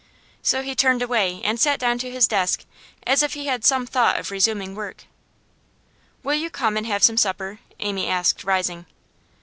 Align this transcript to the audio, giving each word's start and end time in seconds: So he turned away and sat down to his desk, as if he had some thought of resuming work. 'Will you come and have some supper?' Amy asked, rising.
So 0.41 0.63
he 0.63 0.73
turned 0.73 1.03
away 1.03 1.41
and 1.43 1.59
sat 1.59 1.79
down 1.79 1.99
to 1.99 2.09
his 2.09 2.27
desk, 2.27 2.65
as 3.05 3.21
if 3.21 3.35
he 3.35 3.45
had 3.45 3.63
some 3.63 3.85
thought 3.85 4.17
of 4.17 4.31
resuming 4.31 4.73
work. 4.73 5.03
'Will 6.23 6.33
you 6.33 6.49
come 6.49 6.75
and 6.75 6.87
have 6.87 7.03
some 7.03 7.17
supper?' 7.17 7.59
Amy 7.79 8.07
asked, 8.07 8.43
rising. 8.43 8.87